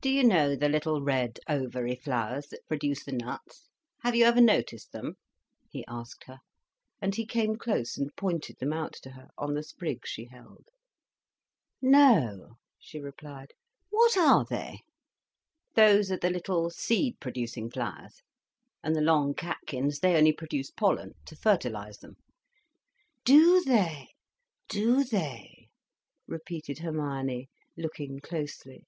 "Do 0.00 0.10
you 0.10 0.22
know 0.22 0.54
the 0.54 0.68
little 0.68 1.02
red 1.02 1.40
ovary 1.48 1.96
flowers, 1.96 2.46
that 2.50 2.64
produce 2.68 3.02
the 3.02 3.10
nuts? 3.10 3.68
Have 4.02 4.14
you 4.14 4.26
ever 4.26 4.40
noticed 4.40 4.92
them?" 4.92 5.16
he 5.72 5.84
asked 5.88 6.22
her. 6.28 6.38
And 7.02 7.16
he 7.16 7.26
came 7.26 7.56
close 7.56 7.96
and 7.98 8.14
pointed 8.14 8.58
them 8.60 8.72
out 8.72 8.92
to 9.02 9.10
her, 9.10 9.26
on 9.36 9.54
the 9.54 9.64
sprig 9.64 10.06
she 10.06 10.26
held. 10.26 10.68
"No," 11.82 12.58
she 12.78 13.00
replied. 13.00 13.54
"What 13.90 14.16
are 14.16 14.44
they?" 14.44 14.82
"Those 15.74 16.12
are 16.12 16.16
the 16.18 16.30
little 16.30 16.70
seed 16.70 17.18
producing 17.18 17.68
flowers, 17.68 18.22
and 18.84 18.94
the 18.94 19.00
long 19.00 19.34
catkins, 19.34 19.98
they 19.98 20.16
only 20.16 20.32
produce 20.32 20.70
pollen, 20.70 21.14
to 21.26 21.34
fertilise 21.34 21.96
them." 21.98 22.14
"Do 23.24 23.64
they, 23.64 24.10
do 24.68 25.02
they!" 25.02 25.70
repeated 26.28 26.78
Hermione, 26.78 27.48
looking 27.76 28.20
closely. 28.20 28.86